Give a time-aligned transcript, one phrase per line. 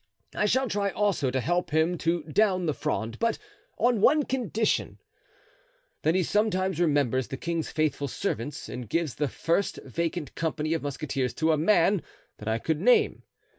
[0.33, 3.37] I shall try also to help him to down the Fronde, but
[3.77, 10.33] on one condition—that he sometimes remembers the king's faithful servants and gives the first vacant
[10.33, 12.01] company of musketeers to a man
[12.39, 13.21] that I could name.